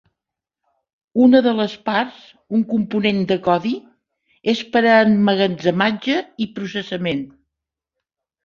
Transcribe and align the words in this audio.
Una 1.25 1.41
de 1.47 1.51
les 1.59 1.75
parts, 1.89 2.15
un 2.59 2.63
component 2.71 3.21
de 3.33 3.37
codi, 3.49 3.73
és 4.55 4.65
per 4.77 4.83
a 4.93 4.97
emmagatzematge 5.11 6.17
i 6.47 6.49
processament. 6.57 7.23